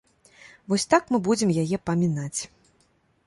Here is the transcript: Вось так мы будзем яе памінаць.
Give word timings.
Вось 0.71 0.85
так 0.93 1.03
мы 1.15 1.19
будзем 1.27 1.53
яе 1.63 1.77
памінаць. 1.89 2.39